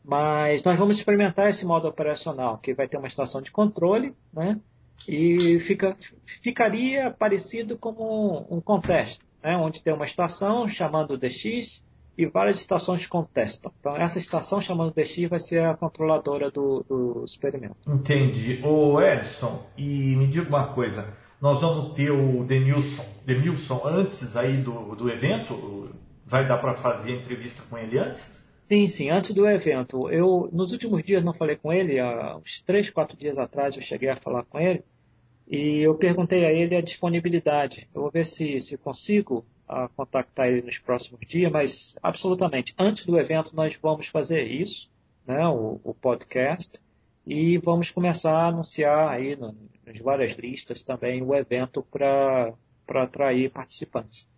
Mas 0.04 0.62
nós 0.62 0.78
vamos 0.78 0.96
experimentar 0.96 1.48
esse 1.48 1.64
modo 1.64 1.88
operacional, 1.88 2.58
que 2.58 2.74
vai 2.74 2.88
ter 2.88 2.98
uma 2.98 3.08
estação 3.08 3.40
de 3.40 3.50
controle, 3.50 4.14
né? 4.32 4.60
e 5.08 5.60
fica, 5.60 5.96
ficaria 6.42 7.10
parecido 7.10 7.76
como 7.76 8.46
um, 8.50 8.56
um 8.56 8.60
contest, 8.60 9.20
né? 9.42 9.56
onde 9.56 9.82
tem 9.82 9.92
uma 9.92 10.04
estação 10.04 10.66
chamando 10.68 11.18
DX 11.18 11.84
e 12.16 12.26
várias 12.26 12.58
estações 12.58 13.06
contestam. 13.06 13.70
Então, 13.78 13.96
essa 13.96 14.18
estação 14.18 14.60
chamando 14.60 14.94
DX 14.94 15.28
vai 15.28 15.38
ser 15.38 15.62
a 15.64 15.76
controladora 15.76 16.50
do, 16.50 16.84
do 16.88 17.24
experimento. 17.24 17.76
Entendi. 17.86 18.60
Ô 18.64 19.00
Edson, 19.00 19.66
e 19.76 20.16
me 20.16 20.26
diga 20.26 20.48
uma 20.48 20.72
coisa. 20.72 21.12
Nós 21.40 21.60
vamos 21.60 21.94
ter 21.94 22.10
o 22.10 22.44
Denilson, 22.44 23.04
Denilson 23.24 23.82
antes 23.84 24.36
aí 24.36 24.56
do, 24.56 24.94
do 24.94 25.10
evento? 25.10 25.90
Vai 26.24 26.48
dar 26.48 26.58
para 26.58 26.76
fazer 26.76 27.12
a 27.12 27.16
entrevista 27.16 27.62
com 27.68 27.76
ele 27.78 27.98
antes? 27.98 28.36
Sim, 28.68 28.86
sim, 28.88 29.10
antes 29.10 29.32
do 29.32 29.46
evento. 29.46 30.10
Eu, 30.10 30.48
nos 30.52 30.72
últimos 30.72 31.02
dias, 31.02 31.22
não 31.22 31.32
falei 31.32 31.56
com 31.56 31.72
ele, 31.72 32.00
há 32.00 32.36
uns 32.36 32.60
três, 32.62 32.90
quatro 32.90 33.16
dias 33.16 33.38
atrás 33.38 33.76
eu 33.76 33.82
cheguei 33.82 34.08
a 34.08 34.16
falar 34.16 34.44
com 34.44 34.58
ele 34.58 34.82
e 35.46 35.86
eu 35.86 35.94
perguntei 35.94 36.44
a 36.44 36.52
ele 36.52 36.74
a 36.74 36.80
disponibilidade. 36.80 37.88
Eu 37.94 38.02
vou 38.02 38.10
ver 38.10 38.24
se, 38.24 38.60
se 38.60 38.76
consigo 38.76 39.44
ah, 39.68 39.88
contactar 39.94 40.48
ele 40.48 40.62
nos 40.62 40.78
próximos 40.78 41.20
dias, 41.26 41.52
mas 41.52 41.96
absolutamente, 42.02 42.74
antes 42.78 43.06
do 43.06 43.18
evento 43.18 43.54
nós 43.54 43.78
vamos 43.80 44.08
fazer 44.08 44.44
isso, 44.44 44.90
né, 45.26 45.46
o, 45.46 45.80
o 45.84 45.94
podcast, 45.94 46.80
e 47.26 47.59
vamos 47.59 47.90
começar 47.90 48.33
a 48.33 48.49
anunciar 48.49 49.09
aí 49.09 49.37
nas 49.37 49.99
várias 50.00 50.37
listas 50.37 50.83
também 50.83 51.23
o 51.23 51.35
evento 51.35 51.85
para 51.90 52.54
atrair 52.88 53.50
participantes. 53.50 54.28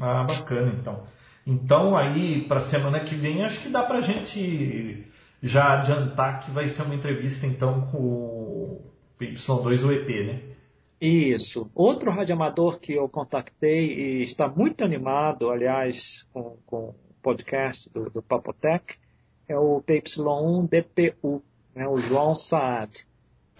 Ah, 0.00 0.24
bacana 0.24 0.74
então. 0.80 1.04
Então 1.46 1.96
aí 1.96 2.46
para 2.48 2.68
semana 2.68 3.00
que 3.00 3.14
vem 3.14 3.44
acho 3.44 3.62
que 3.62 3.68
dá 3.68 3.82
para 3.82 3.98
a 3.98 4.02
gente 4.02 5.06
já 5.42 5.80
adiantar 5.80 6.40
que 6.40 6.50
vai 6.50 6.68
ser 6.68 6.82
uma 6.82 6.94
entrevista 6.94 7.46
então 7.46 7.86
com 7.92 7.98
o 7.98 8.92
Y2 9.20 9.84
UEP, 9.84 10.26
né? 10.26 10.42
Isso. 11.00 11.70
Outro 11.74 12.10
radioamador 12.10 12.80
que 12.80 12.92
eu 12.92 13.08
contactei 13.08 13.92
e 13.92 14.22
está 14.22 14.48
muito 14.48 14.82
animado, 14.82 15.48
aliás, 15.48 16.26
com, 16.32 16.56
com 16.66 16.88
o 16.88 16.94
podcast 17.22 17.88
do, 17.90 18.10
do 18.10 18.20
Papotec, 18.20 18.96
é 19.48 19.56
o 19.56 19.80
PY1DPU, 19.82 21.40
né, 21.78 21.86
o 21.88 21.96
João 21.96 22.34
Saad. 22.34 23.06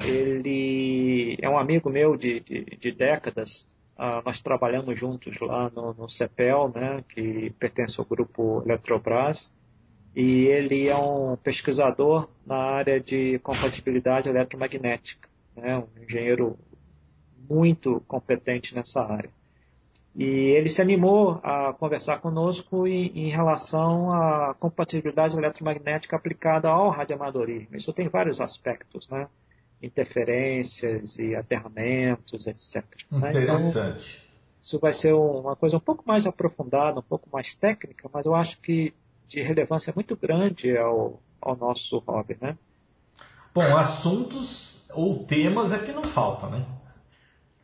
Ele 0.00 1.38
é 1.40 1.48
um 1.48 1.56
amigo 1.56 1.88
meu 1.88 2.16
de, 2.16 2.40
de, 2.40 2.64
de 2.64 2.92
décadas. 2.92 3.66
Uh, 3.96 4.22
nós 4.24 4.40
trabalhamos 4.40 4.98
juntos 4.98 5.38
lá 5.40 5.70
no, 5.70 5.94
no 5.94 6.08
CEPEL, 6.08 6.70
né, 6.74 7.04
que 7.08 7.50
pertence 7.58 7.98
ao 7.98 8.06
grupo 8.06 8.62
Eletrobras. 8.64 9.52
E 10.14 10.46
ele 10.46 10.88
é 10.88 10.96
um 10.96 11.36
pesquisador 11.36 12.28
na 12.44 12.56
área 12.56 13.00
de 13.00 13.38
compatibilidade 13.40 14.28
eletromagnética, 14.28 15.28
né, 15.56 15.78
um 15.78 16.02
engenheiro 16.02 16.58
muito 17.48 18.00
competente 18.06 18.74
nessa 18.74 19.00
área. 19.04 19.30
E 20.18 20.24
ele 20.24 20.68
se 20.68 20.82
animou 20.82 21.38
a 21.44 21.72
conversar 21.74 22.18
conosco 22.18 22.88
em, 22.88 23.06
em, 23.14 23.30
relação 23.30 24.10
à 24.10 24.52
compatibilidade 24.58 25.38
eletromagnética 25.38 26.16
aplicada 26.16 26.68
ao 26.68 26.90
radioamadorismo. 26.90 27.76
Isso 27.76 27.92
tem 27.92 28.08
vários 28.08 28.40
aspectos, 28.40 29.08
né? 29.08 29.28
Interferências 29.80 31.16
e 31.16 31.36
aterramentos, 31.36 32.48
etc. 32.48 32.84
Interessante. 33.12 33.62
Né? 33.62 33.70
Então, 33.70 33.96
isso 34.60 34.80
vai 34.80 34.92
ser 34.92 35.12
uma 35.12 35.54
coisa 35.54 35.76
um 35.76 35.80
pouco 35.80 36.02
mais 36.04 36.26
aprofundada, 36.26 36.98
um 36.98 37.02
pouco 37.08 37.28
mais 37.32 37.54
técnica, 37.54 38.10
mas 38.12 38.26
eu 38.26 38.34
acho 38.34 38.60
que 38.60 38.92
de 39.28 39.40
relevância 39.40 39.92
muito 39.94 40.16
grande 40.16 40.76
ao, 40.76 41.22
ao 41.40 41.56
nosso 41.56 41.96
hobby, 42.00 42.36
né? 42.40 42.58
Bom, 43.54 43.76
assuntos 43.76 44.84
ou 44.92 45.24
temas 45.26 45.72
é 45.72 45.78
que 45.78 45.92
não 45.92 46.02
faltam, 46.02 46.50
né? 46.50 46.66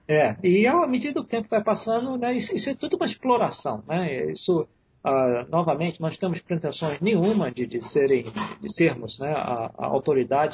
É, 0.07 0.37
e 0.43 0.67
à 0.67 0.87
medida 0.87 1.15
que 1.15 1.21
o 1.21 1.25
tempo 1.25 1.49
vai 1.49 1.63
passando, 1.63 2.17
né, 2.19 2.35
isso, 2.35 2.55
isso 2.55 2.69
é 2.69 2.75
tudo 2.75 2.97
uma 2.97 3.07
exploração, 3.07 3.83
né? 3.87 4.31
Isso, 4.31 4.69
ah, 5.03 5.47
novamente, 5.49 6.01
nós 6.01 6.17
temos 6.19 6.41
pretensões 6.41 7.01
nenhuma 7.01 7.51
de, 7.51 7.67
de 7.67 7.83
serem, 7.83 8.25
de 8.61 8.75
sermos, 8.75 9.19
né, 9.19 9.33
a, 9.33 9.71
a 9.79 9.97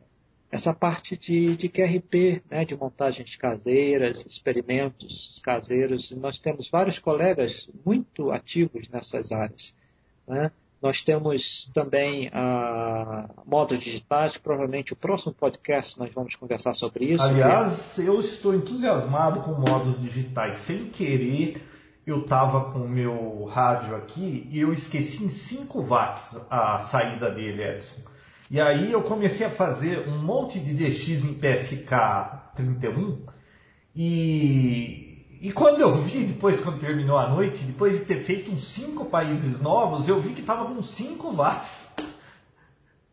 essa 0.52 0.74
parte 0.74 1.18
de, 1.18 1.58
de 1.58 1.68
QRP, 1.68 2.44
né, 2.50 2.64
de 2.64 2.76
montagens 2.76 3.36
caseiras, 3.36 4.26
experimentos 4.26 5.42
caseiros. 5.44 6.12
Nós 6.12 6.40
temos 6.40 6.70
vários 6.70 7.00
colegas 7.00 7.70
muito 7.86 8.32
ativos 8.32 8.88
nessas 8.90 9.32
áreas. 9.32 9.76
Né? 10.28 10.52
Nós 10.82 11.04
temos 11.04 11.72
também 11.74 12.30
ah, 12.34 13.28
modos 13.46 13.80
digitais, 13.80 14.38
provavelmente 14.38 14.94
o 14.94 14.96
próximo 14.96 15.34
podcast 15.34 15.98
nós 15.98 16.14
vamos 16.14 16.36
conversar 16.36 16.74
sobre 16.74 17.06
isso. 17.06 17.24
Aliás, 17.24 17.98
eu 17.98 18.20
estou 18.20 18.54
entusiasmado 18.54 19.42
com 19.42 19.54
modos 19.54 20.00
digitais. 20.00 20.56
Sem 20.68 20.90
querer, 20.90 21.64
eu 22.06 22.22
estava 22.22 22.72
com 22.72 22.80
o 22.80 22.90
meu 22.90 23.46
rádio 23.46 23.96
aqui 23.96 24.48
e 24.52 24.60
eu 24.60 24.72
esqueci 24.72 25.24
em 25.24 25.30
5 25.30 25.82
watts 25.82 26.46
a 26.50 26.80
saída 26.92 27.32
dele, 27.32 27.64
Edson. 27.64 28.02
E 28.50 28.62
aí 28.62 28.92
eu 28.92 29.02
comecei 29.02 29.46
a 29.46 29.50
fazer 29.50 30.08
um 30.08 30.22
monte 30.22 30.60
de 30.60 30.74
DX 30.74 31.26
em 31.26 31.34
PSK 31.34 32.54
31 32.56 33.26
e 33.96 35.07
e 35.42 35.52
quando 35.52 35.82
eu 35.82 36.02
vi, 36.02 36.26
depois 36.26 36.60
quando 36.62 36.80
terminou 36.80 37.18
a 37.18 37.30
noite, 37.30 37.64
depois 37.64 38.00
de 38.00 38.06
ter 38.06 38.24
feito 38.24 38.52
uns 38.52 38.74
cinco 38.74 39.06
países 39.06 39.62
novos, 39.62 40.08
eu 40.08 40.20
vi 40.20 40.34
que 40.34 40.42
estava 40.42 40.66
com 40.66 40.82
5 40.82 41.32
watts. 41.32 41.88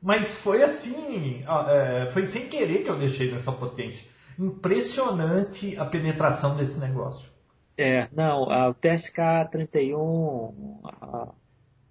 Mas 0.02 0.36
foi 0.38 0.62
assim, 0.62 1.44
é, 1.68 2.10
foi 2.12 2.26
sem 2.26 2.48
querer 2.48 2.82
que 2.82 2.90
eu 2.90 2.98
deixei 2.98 3.32
nessa 3.32 3.52
potência. 3.52 4.06
Impressionante 4.38 5.78
a 5.78 5.84
penetração 5.84 6.56
desse 6.56 6.78
negócio. 6.78 7.28
É, 7.76 8.08
não, 8.12 8.42
o 8.42 8.74
TSK31, 8.74 10.52
a, 10.84 11.28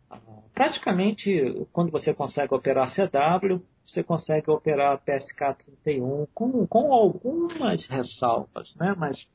a, 0.10 0.18
praticamente 0.54 1.68
quando 1.74 1.92
você 1.92 2.14
consegue 2.14 2.54
operar 2.54 2.88
CW, 2.88 3.62
você 3.84 4.04
consegue 4.04 4.50
operar 4.50 5.02
TSK31 5.04 6.28
com, 6.34 6.66
com 6.68 6.94
algumas 6.94 7.86
ressalvas, 7.86 8.76
né? 8.76 8.96
Mas 8.98 9.28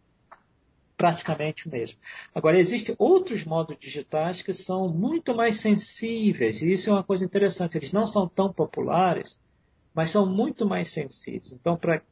praticamente 0.99 1.69
o 1.69 1.71
mesmo. 1.71 1.97
Agora, 2.35 2.59
existem 2.59 2.95
outros 2.99 3.45
modos 3.45 3.79
digitais 3.79 4.43
que 4.43 4.53
são 4.53 4.89
muito 4.89 5.35
mais 5.35 5.61
sensíveis, 5.61 6.61
e 6.61 6.73
isso 6.73 6.91
é 6.91 6.93
uma 6.93 7.05
coisa 7.05 7.25
interessante. 7.25 7.79
Eles 7.79 7.93
não 7.93 8.05
são 8.05 8.29
tão 8.29 8.53
populares, 8.53 9.39
mas 9.95 10.11
são 10.11 10.27
muito 10.27 10.67
mais 10.67 10.93
sensíveis. 10.93 11.53
Então, 11.53 11.77
para 11.77 12.03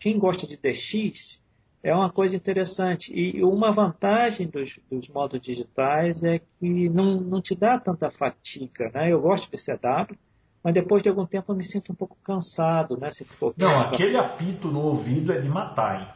quem 0.00 0.18
gosta 0.18 0.46
de 0.46 0.56
DX, 0.56 1.40
é 1.82 1.94
uma 1.94 2.10
coisa 2.10 2.34
interessante. 2.34 3.12
E 3.14 3.44
uma 3.44 3.70
vantagem 3.70 4.48
dos, 4.48 4.80
dos 4.90 5.08
modos 5.08 5.40
digitais 5.40 6.22
é 6.22 6.38
que 6.38 6.88
não, 6.88 7.20
não 7.20 7.42
te 7.42 7.54
dá 7.54 7.78
tanta 7.78 8.10
fatiga. 8.10 8.90
Né? 8.94 9.12
Eu 9.12 9.20
gosto 9.20 9.50
de 9.50 9.62
CW, 9.62 10.16
mas 10.64 10.74
depois 10.74 11.02
de 11.02 11.10
algum 11.10 11.26
tempo 11.26 11.52
eu 11.52 11.56
me 11.56 11.64
sinto 11.64 11.92
um 11.92 11.94
pouco 11.94 12.16
cansado. 12.24 12.98
Né? 12.98 13.10
Se 13.10 13.24
for 13.24 13.54
não, 13.56 13.80
aquele 13.80 14.16
apito 14.16 14.68
no 14.68 14.80
ouvido 14.80 15.30
é 15.30 15.40
de 15.40 15.48
matar. 15.48 16.00
Hein? 16.00 16.08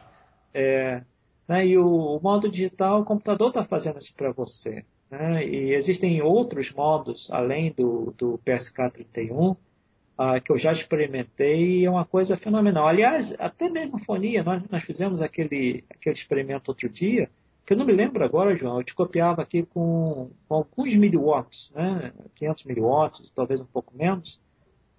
É, 0.53 1.03
né? 1.47 1.65
E 1.65 1.77
o, 1.77 1.87
o, 1.87 2.19
modo 2.21 2.49
digital, 2.49 3.01
o 3.01 3.05
computador 3.05 3.49
está 3.49 3.63
fazendo 3.63 3.99
isso 3.99 4.13
para 4.13 4.31
você. 4.31 4.85
Né? 5.09 5.45
E 5.45 5.73
existem 5.73 6.21
outros 6.21 6.71
modos, 6.71 7.29
além 7.31 7.71
do, 7.71 8.13
do 8.17 8.39
PSK31, 8.45 9.51
uh, 9.51 10.41
que 10.43 10.51
eu 10.51 10.57
já 10.57 10.71
experimentei 10.71 11.81
e 11.81 11.85
é 11.85 11.89
uma 11.89 12.05
coisa 12.05 12.35
fenomenal. 12.35 12.87
Aliás, 12.87 13.35
até 13.39 13.69
mesmo 13.69 13.97
fonia, 13.97 14.43
nós, 14.43 14.63
nós 14.69 14.83
fizemos 14.83 15.21
aquele, 15.21 15.83
aquele 15.89 16.15
experimento 16.15 16.69
outro 16.69 16.89
dia, 16.89 17.29
que 17.65 17.73
eu 17.73 17.77
não 17.77 17.85
me 17.85 17.93
lembro 17.93 18.23
agora, 18.23 18.55
João, 18.55 18.77
eu 18.77 18.83
te 18.83 18.93
copiava 18.93 19.41
aqui 19.41 19.63
com, 19.63 20.29
com 20.47 20.55
alguns 20.55 20.95
miliwatts, 20.95 21.71
né? 21.73 22.13
500 22.35 22.63
miliwatts, 22.65 23.31
talvez 23.33 23.59
um 23.59 23.65
pouco 23.65 23.95
menos, 23.97 24.39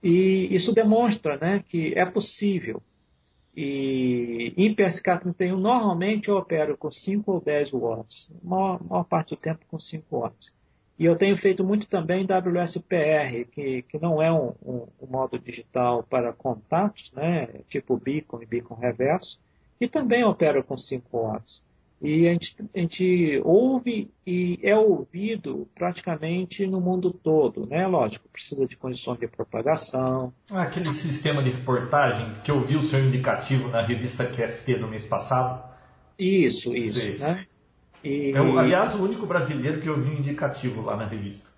e 0.03 0.49
isso 0.55 0.73
demonstra 0.73 1.37
né, 1.37 1.65
que 1.67 1.93
é 1.97 2.05
possível 2.05 2.83
e 3.57 4.53
em 4.55 4.75
PSK31, 4.75 5.57
normalmente 5.57 6.29
eu 6.29 6.37
opero 6.37 6.77
com 6.77 6.91
5 6.91 7.33
ou 7.33 7.41
10 7.41 7.71
watts, 7.71 8.31
a 8.31 8.47
maior, 8.47 8.85
maior, 8.85 9.05
parte 9.05 9.31
do 9.31 9.37
tempo 9.37 9.65
com 9.67 9.79
5 9.79 10.05
watts. 10.11 10.55
E 10.99 11.07
eu 11.07 11.17
tenho 11.17 11.37
feito 11.37 11.65
muito 11.65 11.89
também 11.89 12.27
WSPR, 12.27 13.47
que, 13.51 13.83
que 13.83 13.99
não 13.99 14.21
é 14.21 14.31
um, 14.31 14.53
um, 14.63 14.87
um 15.01 15.07
modo 15.09 15.39
digital 15.39 16.03
para 16.03 16.35
contatos, 16.35 17.11
né, 17.13 17.47
tipo 17.69 17.97
beacon 17.97 18.43
e 18.43 18.47
beacon 18.47 18.75
reverso, 18.75 19.41
e 19.81 19.89
também 19.89 20.23
opero 20.23 20.63
com 20.63 20.77
5 20.77 21.19
watts. 21.19 21.63
E 22.01 22.29
a 22.29 22.33
gente, 22.33 22.57
a 22.75 22.79
gente, 22.79 23.41
ouve 23.43 24.11
e 24.27 24.59
é 24.63 24.77
ouvido 24.77 25.67
praticamente 25.75 26.67
no 26.67 26.79
mundo 26.79 27.11
todo, 27.11 27.67
né? 27.67 27.87
Lógico, 27.87 28.29
precisa 28.29 28.67
de 28.67 28.77
condições 28.77 29.19
de 29.19 29.27
propagação. 29.27 30.33
Ah, 30.51 30.63
aquele 30.65 30.87
sistema 30.87 31.43
de 31.43 31.51
reportagem 31.51 32.35
que 32.45 32.51
eu 32.51 32.61
vi 32.61 32.77
o 32.77 32.83
seu 32.83 33.01
indicativo 33.01 33.69
na 33.69 33.87
revista 33.87 34.27
QST 34.27 34.77
no 34.77 34.89
mês 34.89 35.07
passado. 35.07 35.65
Isso, 36.19 36.75
isso. 36.75 37.19
Né? 37.19 37.47
E... 38.05 38.33
É, 38.33 38.39
aliás, 38.39 38.95
o 38.95 39.03
único 39.03 39.27
brasileiro 39.27 39.81
que 39.81 39.89
eu 39.89 39.99
vi 39.99 40.11
um 40.11 40.19
indicativo 40.19 40.83
lá 40.83 40.97
na 40.97 41.07
revista. 41.07 41.49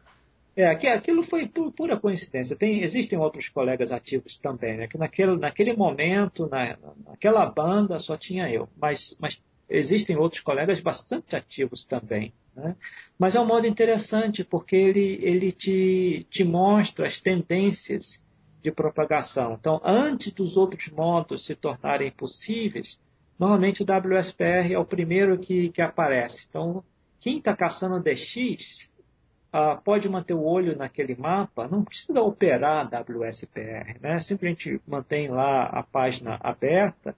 É, 0.57 0.67
aquilo 0.67 1.23
foi 1.23 1.47
pura 1.47 2.01
coincidência. 2.01 2.57
Tem, 2.57 2.83
existem 2.83 3.17
outros 3.17 3.49
colegas 3.49 3.93
ativos 3.93 4.39
também, 4.39 4.77
né? 4.77 4.89
Que 4.89 4.99
naquele, 4.99 5.37
naquele 5.37 5.73
momento, 5.77 6.49
na, 6.49 6.77
naquela 7.07 7.47
banda, 7.47 7.97
só 8.01 8.17
tinha 8.17 8.51
eu. 8.51 8.69
Mas, 8.77 9.17
mas 9.21 9.41
existem 9.69 10.17
outros 10.17 10.41
colegas 10.41 10.81
bastante 10.81 11.37
ativos 11.37 11.85
também. 11.85 12.33
Né? 12.55 12.75
Mas 13.19 13.35
é 13.35 13.41
um 13.41 13.47
modo 13.47 13.67
interessante 13.67 14.43
porque 14.43 14.77
ele, 14.77 15.19
ele 15.23 15.53
te, 15.53 16.27
te 16.31 16.45
mostra 16.45 17.07
as 17.07 17.21
tendências 17.21 18.21
de 18.63 18.73
propagação. 18.73 19.57
Então, 19.59 19.81
antes 19.85 20.33
dos 20.33 20.57
outros 20.57 20.89
modos 20.89 21.45
se 21.45 21.55
tornarem 21.55 22.11
possíveis, 22.11 22.99
normalmente 23.39 23.83
o 23.83 23.87
WSPR 23.87 24.73
é 24.73 24.79
o 24.79 24.85
primeiro 24.85 25.39
que, 25.39 25.71
que 25.71 25.81
aparece. 25.81 26.47
Então, 26.49 26.83
quem 27.21 27.39
está 27.39 27.55
caçando 27.55 28.03
DX 28.03 28.89
uh, 29.53 29.81
pode 29.85 30.09
manter 30.09 30.35
o 30.35 30.43
olho 30.43 30.77
naquele 30.77 31.15
mapa, 31.15 31.69
não 31.69 31.85
precisa 31.85 32.21
operar 32.21 32.89
WSPR, 32.89 33.99
né? 34.01 34.19
simplesmente 34.19 34.81
mantém 34.87 35.29
lá 35.29 35.65
a 35.65 35.83
página 35.83 36.39
aberta 36.41 37.15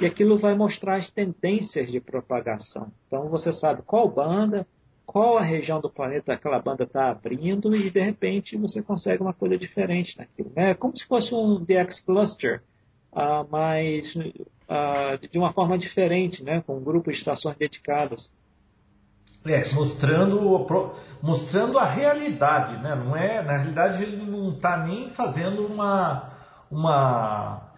e 0.00 0.06
aquilo 0.06 0.36
vai 0.36 0.54
mostrar 0.54 0.96
as 0.96 1.10
tendências 1.10 1.90
de 1.90 2.00
propagação. 2.00 2.90
Então 3.06 3.28
você 3.28 3.52
sabe 3.52 3.82
qual 3.82 4.08
banda, 4.08 4.66
qual 5.04 5.36
a 5.36 5.42
região 5.42 5.80
do 5.80 5.90
planeta 5.90 6.32
aquela 6.32 6.58
banda 6.58 6.84
está 6.84 7.10
abrindo 7.10 7.74
e 7.74 7.90
de 7.90 8.00
repente 8.00 8.56
você 8.56 8.82
consegue 8.82 9.22
uma 9.22 9.34
coisa 9.34 9.58
diferente 9.58 10.16
naquilo. 10.18 10.52
É 10.56 10.74
como 10.74 10.96
se 10.96 11.06
fosse 11.06 11.34
um 11.34 11.62
DX 11.62 12.00
cluster, 12.00 12.62
uh, 13.12 13.46
mas 13.50 14.14
uh, 14.16 15.28
de 15.30 15.38
uma 15.38 15.52
forma 15.52 15.76
diferente, 15.76 16.42
né? 16.42 16.62
com 16.66 16.76
um 16.76 16.84
grupo 16.84 17.10
de 17.10 17.18
estações 17.18 17.56
dedicadas. 17.56 18.32
É, 19.44 19.60
mostrando, 19.74 20.66
mostrando 21.20 21.76
a 21.76 21.84
realidade, 21.84 22.80
né? 22.80 22.94
Não 22.94 23.16
é, 23.16 23.42
na 23.42 23.56
realidade 23.56 24.04
ele 24.04 24.16
não 24.24 24.54
está 24.54 24.86
nem 24.86 25.10
fazendo 25.10 25.66
uma, 25.66 26.32
uma 26.70 27.72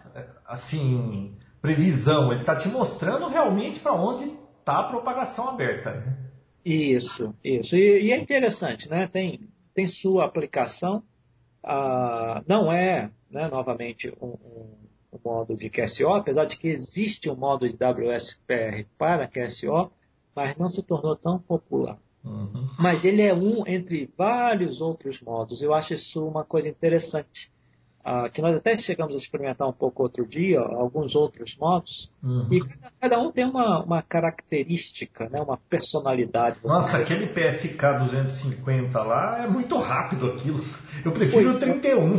assim, 0.45 1.35
previsão, 1.65 2.31
ele 2.31 2.41
está 2.41 2.55
te 2.55 2.67
mostrando 2.69 3.27
realmente 3.27 3.79
para 3.79 3.93
onde 3.93 4.37
está 4.59 4.79
a 4.79 4.83
propagação 4.83 5.49
aberta. 5.49 5.91
Né? 5.91 6.17
Isso, 6.63 7.33
isso. 7.43 7.75
E, 7.75 8.05
e, 8.05 8.11
é 8.11 8.17
interessante, 8.17 8.87
né? 8.87 9.07
Tem, 9.07 9.41
tem 9.73 9.87
sua 9.87 10.25
aplicação. 10.25 11.01
Ah, 11.63 12.43
não 12.47 12.71
é, 12.71 13.09
né, 13.31 13.47
novamente, 13.47 14.13
um, 14.21 14.27
um, 14.27 14.77
um, 15.13 15.19
modo 15.23 15.57
de 15.57 15.67
QSO, 15.69 16.13
apesar 16.13 16.45
de 16.45 16.55
que 16.55 16.67
existe 16.67 17.29
um 17.29 17.35
modo 17.35 17.67
de 17.67 17.75
WSPR 17.75 18.85
para 18.97 19.27
QSO, 19.27 19.91
mas 20.35 20.55
não 20.57 20.69
se 20.69 20.83
tornou 20.83 21.15
tão 21.15 21.39
popular. 21.39 21.97
Uhum. 22.23 22.67
Mas 22.77 23.03
ele 23.03 23.23
é 23.23 23.33
um 23.33 23.67
entre 23.67 24.11
vários 24.15 24.81
outros 24.81 25.19
modos. 25.21 25.61
Eu 25.61 25.73
acho 25.73 25.93
isso 25.93 26.27
uma 26.27 26.43
coisa 26.43 26.69
interessante 26.69 27.51
ah, 28.07 28.29
que 28.29 28.39
nós 28.39 28.55
até 28.55 28.77
chegamos 28.77 29.15
a 29.15 29.17
experimentar 29.17 29.67
um 29.67 29.73
pouco 29.73 30.03
outro 30.03 30.27
dia, 30.27 30.59
alguns 30.59 31.15
outros 31.15 31.57
modos, 31.57 32.11
uhum. 32.23 32.47
e 32.51 32.59
cada, 32.59 32.91
cada, 33.01 33.19
um 33.19 33.31
tem 33.31 33.43
uma, 33.43 33.83
uma 33.83 34.03
característica, 34.03 35.27
né, 35.27 35.41
uma 35.41 35.57
personalidade. 35.57 36.59
Nossa, 36.63 36.97
aquele 36.97 37.25
PSK 37.25 37.81
250 38.01 39.01
lá 39.01 39.43
é 39.43 39.47
muito 39.47 39.75
rápido 39.79 40.27
aquilo. 40.27 40.63
Eu 41.03 41.11
prefiro 41.13 41.45
pois, 41.45 41.57
o 41.57 41.59
31. 41.59 42.17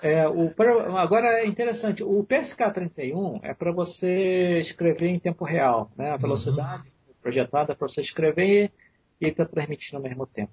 É, 0.00 0.28
o, 0.28 0.54
agora 0.96 1.40
é 1.40 1.46
interessante, 1.46 2.04
o 2.04 2.22
PSK 2.22 2.72
31 2.72 3.40
é 3.42 3.52
para 3.52 3.72
você 3.72 4.60
escrever 4.60 5.08
em 5.08 5.18
tempo 5.18 5.44
real, 5.44 5.90
né? 5.98 6.12
a 6.12 6.16
velocidade 6.16 6.84
uhum. 6.84 7.14
projetada 7.20 7.74
para 7.74 7.88
você 7.88 8.00
escrever 8.00 8.70
e 9.20 9.26
está 9.26 9.44
transmitindo 9.44 9.96
ao 9.96 10.02
mesmo 10.04 10.24
tempo. 10.24 10.52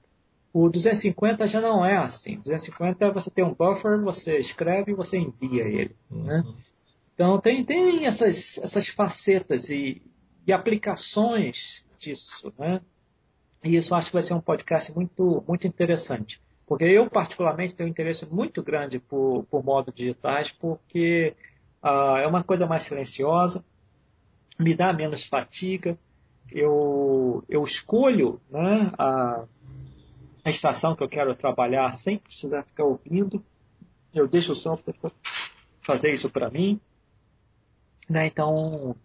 O 0.59 0.69
250 0.69 1.45
já 1.45 1.61
não 1.61 1.85
é 1.85 1.97
assim. 1.97 2.37
250 2.37 3.11
você 3.11 3.29
tem 3.29 3.45
um 3.45 3.53
buffer, 3.53 4.01
você 4.01 4.39
escreve 4.39 4.91
e 4.91 4.95
você 4.95 5.19
envia 5.19 5.63
ele. 5.65 5.95
Uhum. 6.09 6.23
Né? 6.23 6.43
Então 7.13 7.39
tem, 7.39 7.63
tem 7.63 8.07
essas, 8.07 8.57
essas 8.57 8.87
facetas 8.87 9.69
e, 9.69 10.01
e 10.47 10.51
aplicações 10.51 11.85
disso. 11.99 12.51
Né? 12.57 12.81
E 13.63 13.75
isso 13.75 13.93
acho 13.93 14.07
que 14.07 14.13
vai 14.13 14.23
ser 14.23 14.33
um 14.33 14.41
podcast 14.41 14.91
muito, 14.95 15.43
muito 15.47 15.67
interessante. 15.67 16.41
Porque 16.65 16.85
eu, 16.85 17.07
particularmente, 17.07 17.75
tenho 17.75 17.87
um 17.87 17.91
interesse 17.91 18.25
muito 18.25 18.63
grande 18.63 18.97
por, 18.97 19.43
por 19.51 19.63
modos 19.63 19.93
digitais, 19.93 20.51
porque 20.51 21.35
uh, 21.83 22.17
é 22.17 22.25
uma 22.25 22.43
coisa 22.43 22.65
mais 22.65 22.81
silenciosa, 22.81 23.63
me 24.59 24.75
dá 24.75 24.91
menos 24.91 25.23
fatiga, 25.27 25.95
eu, 26.51 27.43
eu 27.47 27.63
escolho 27.63 28.41
né, 28.49 28.91
a, 28.97 29.45
a 30.47 30.49
estação 30.49 30.95
que 30.95 31.03
eu 31.03 31.09
quero 31.09 31.35
trabalhar 31.35 31.91
sem 31.91 32.17
precisar 32.17 32.63
ficar 32.63 32.85
ouvindo, 32.85 33.43
eu 34.15 34.29
deixo 34.29 34.53
o 34.53 34.55
software 34.55 34.95
fazer 35.81 36.13
isso 36.13 36.29
para 36.29 36.49
mim. 36.49 36.79
Né, 38.09 38.27
então, 38.27 38.95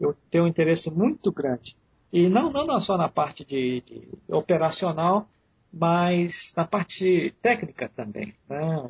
eu 0.00 0.16
tenho 0.30 0.44
um 0.44 0.46
interesse 0.46 0.90
muito 0.90 1.30
grande. 1.30 1.76
E 2.10 2.26
não, 2.26 2.50
não 2.50 2.80
só 2.80 2.96
na 2.96 3.06
parte 3.06 3.44
de, 3.44 3.82
de 3.82 4.08
operacional, 4.28 5.28
mas 5.70 6.54
na 6.56 6.66
parte 6.66 7.34
técnica 7.42 7.90
também, 7.90 8.34
né? 8.48 8.82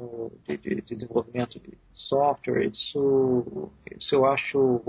de, 0.46 0.56
de 0.56 0.80
desenvolvimento 0.82 1.58
de 1.58 1.76
software, 1.92 2.66
isso, 2.66 3.72
isso 3.96 4.14
eu 4.14 4.24
acho 4.24 4.80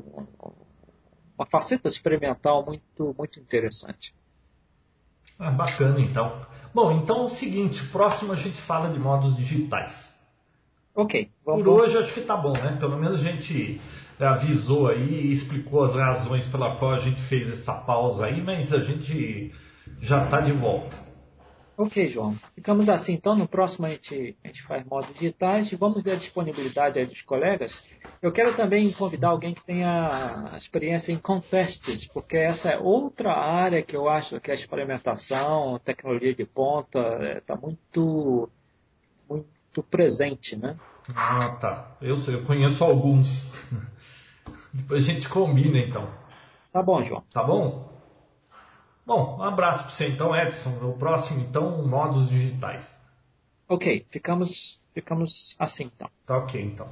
uma 1.35 1.47
faceta 1.47 1.87
experimental 1.87 2.63
muito, 2.63 3.15
muito 3.17 3.39
interessante. 3.39 4.13
Ah, 5.39 5.51
bacana, 5.51 5.99
então. 6.01 6.45
Bom, 6.73 6.91
então 6.91 7.21
é 7.21 7.23
o 7.23 7.29
seguinte, 7.29 7.83
próximo 7.87 8.33
a 8.33 8.35
gente 8.35 8.61
fala 8.61 8.89
de 8.89 8.99
modos 8.99 9.35
digitais. 9.35 10.09
Ok. 10.93 11.29
Vamos 11.45 11.63
Por 11.63 11.81
hoje 11.81 11.97
acho 11.97 12.13
que 12.13 12.21
tá 12.21 12.35
bom, 12.35 12.51
né? 12.51 12.77
Pelo 12.79 12.97
menos 12.97 13.21
a 13.21 13.23
gente 13.31 13.79
avisou 14.19 14.89
aí 14.89 15.27
e 15.27 15.31
explicou 15.31 15.85
as 15.85 15.95
razões 15.95 16.45
pela 16.47 16.75
qual 16.75 16.91
a 16.91 16.97
gente 16.97 17.21
fez 17.21 17.49
essa 17.51 17.73
pausa 17.73 18.25
aí, 18.25 18.43
mas 18.43 18.73
a 18.73 18.79
gente 18.79 19.53
já 20.01 20.25
está 20.25 20.41
de 20.41 20.51
volta. 20.51 20.95
Ok, 21.79 22.09
João. 22.09 22.35
Ficamos 22.53 22.89
assim. 22.89 23.13
Então, 23.13 23.37
no 23.37 23.47
próximo 23.47 23.85
a 23.85 23.91
gente, 23.91 24.35
a 24.43 24.47
gente 24.47 24.61
faz 24.63 24.83
modos 24.83 25.13
digitais 25.13 25.71
e 25.71 25.77
vamos 25.77 26.03
ver 26.03 26.11
a 26.11 26.15
disponibilidade 26.15 27.05
dos 27.05 27.21
colegas. 27.21 27.89
Eu 28.21 28.33
quero 28.33 28.53
também 28.53 28.91
convidar 28.91 29.29
alguém 29.29 29.53
que 29.53 29.63
tenha 29.63 30.55
experiência 30.57 31.13
em 31.13 31.17
contests, 31.17 32.05
porque 32.09 32.35
essa 32.35 32.71
é 32.71 32.77
outra 32.77 33.31
área 33.31 33.81
que 33.81 33.95
eu 33.95 34.09
acho 34.09 34.41
que 34.41 34.51
a 34.51 34.53
experimentação, 34.53 35.79
tecnologia 35.79 36.35
de 36.35 36.45
ponta, 36.45 36.99
está 37.37 37.53
é, 37.53 37.57
muito, 37.57 38.49
muito 39.29 39.81
presente, 39.89 40.57
né? 40.57 40.75
Ah, 41.15 41.51
tá. 41.61 41.95
Eu, 42.01 42.17
sei, 42.17 42.35
eu 42.35 42.43
conheço 42.43 42.83
alguns. 42.83 43.53
Depois 44.73 45.07
a 45.07 45.13
gente 45.13 45.29
combina, 45.29 45.77
então. 45.77 46.09
Tá 46.73 46.83
bom, 46.83 47.01
João. 47.03 47.23
Tá 47.31 47.41
bom? 47.41 47.98
Bom, 49.09 49.37
um 49.39 49.41
abraço 49.41 49.85
para 49.85 49.91
você 49.91 50.07
então, 50.09 50.35
Edson. 50.35 50.69
No 50.69 50.95
próximo, 50.95 51.39
então, 51.41 51.83
modos 51.87 52.29
digitais. 52.29 52.87
Ok, 53.67 54.05
ficamos, 54.11 54.79
ficamos 54.93 55.55
assim 55.57 55.85
então. 55.85 56.07
Tá 56.27 56.37
ok, 56.37 56.61
então. 56.61 56.91